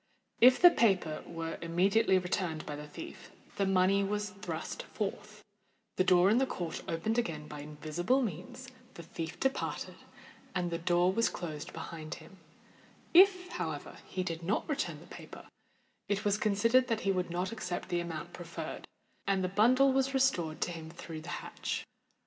[0.39, 5.43] If the paper were immediately returned by the thief, the money was thrust forth;
[5.95, 9.93] the door in the court opened again by invisible means, the thief departed,
[10.55, 12.37] and the door was closed behind him:
[13.13, 15.45] if, however, he did not return the paper,
[16.09, 18.87] it was considered that he would not accept the amount proffered,
[19.27, 21.85] and the bundle was restored to him through the hatch.